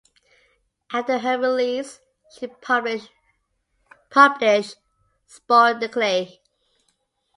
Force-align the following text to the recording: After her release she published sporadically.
After 0.91 1.19
her 1.19 1.37
release 1.37 1.99
she 2.39 2.47
published 2.47 3.11
sporadically. 5.27 6.41